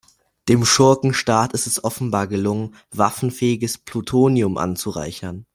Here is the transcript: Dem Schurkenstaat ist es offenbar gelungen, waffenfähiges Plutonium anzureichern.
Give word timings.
Dem 0.49 0.65
Schurkenstaat 0.65 1.53
ist 1.53 1.67
es 1.67 1.83
offenbar 1.83 2.25
gelungen, 2.25 2.73
waffenfähiges 2.89 3.77
Plutonium 3.77 4.57
anzureichern. 4.57 5.45